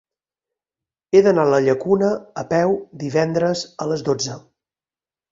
He 1.09 1.19
d'anar 1.25 1.43
a 1.49 1.51
la 1.53 1.59
Llacuna 1.65 2.07
a 2.43 2.43
peu 2.53 2.73
divendres 3.03 3.61
a 3.85 3.87
les 3.91 4.03
dotze. 4.09 4.39